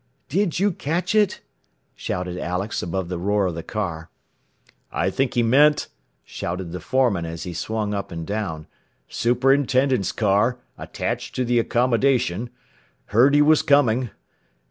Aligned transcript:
"Did 0.29 0.57
you 0.59 0.71
catch 0.71 1.13
it?" 1.13 1.41
shouted 1.93 2.35
Alex 2.35 2.81
above 2.81 3.07
the 3.07 3.19
roar 3.19 3.45
of 3.45 3.53
the 3.53 3.61
car. 3.61 4.09
"I 4.91 5.11
think 5.11 5.35
he 5.35 5.43
meant," 5.43 5.89
shouted 6.23 6.71
the 6.71 6.79
foreman 6.79 7.23
as 7.27 7.43
he 7.43 7.53
swung 7.53 7.93
up 7.93 8.11
and 8.11 8.25
down, 8.25 8.65
"superintendent's 9.07 10.11
car... 10.11 10.57
attached 10.75 11.35
to 11.35 11.45
the 11.45 11.59
Accommodation... 11.59 12.49
heard 13.09 13.35
he 13.35 13.43
was 13.43 13.61
coming 13.61 14.09